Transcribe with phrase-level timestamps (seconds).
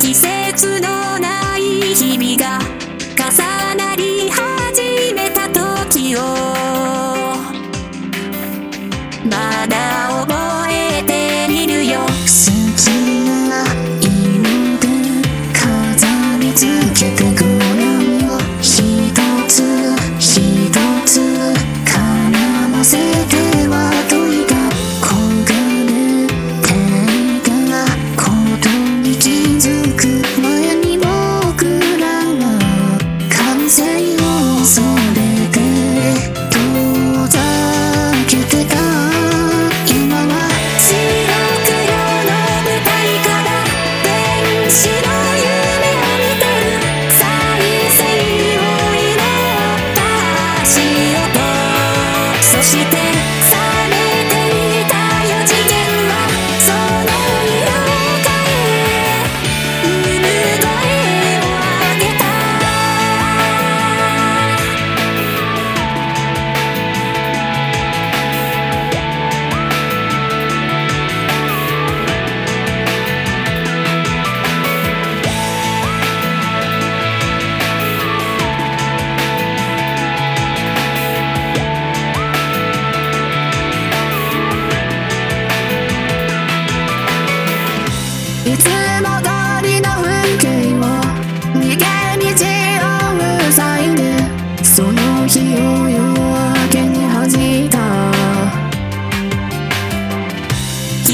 [0.00, 2.58] 季節のない日々が
[3.16, 4.13] 重なり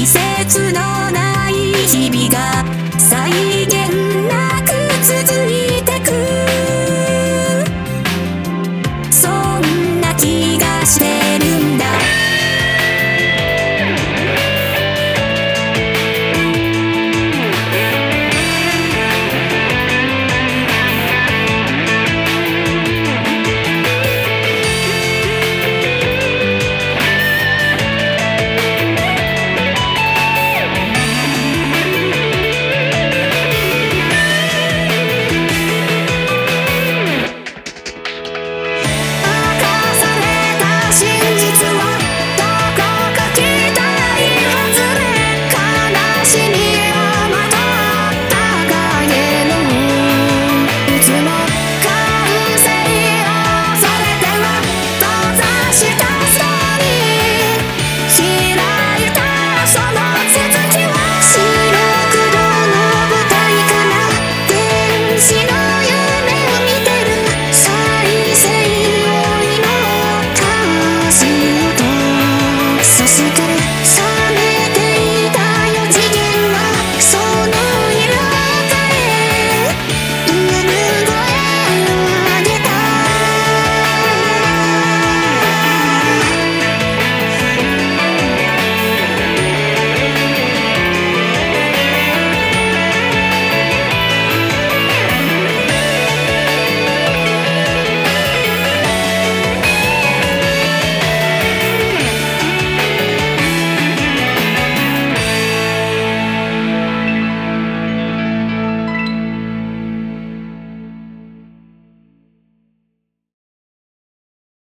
[0.01, 1.53] 季節のない
[1.85, 2.80] 日々が